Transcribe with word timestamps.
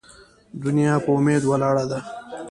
ـ 0.33 0.61
دنيا 0.63 0.93
په 1.03 1.09
اميد 1.17 1.43
ولاړه 1.45 1.85
ده. 1.91 1.99